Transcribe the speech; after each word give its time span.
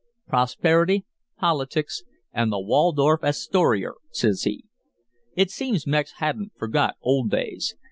"'Prosperity, 0.27 1.05
politics, 1.37 2.01
an' 2.33 2.49
the 2.49 2.59
Waldorf 2.59 3.21
Astorier,' 3.23 3.97
says 4.09 4.41
he. 4.45 4.65
It 5.35 5.51
seems 5.51 5.85
Mex 5.85 6.13
hadn't 6.13 6.53
forgot 6.57 6.95
old 7.03 7.29
days. 7.29 7.75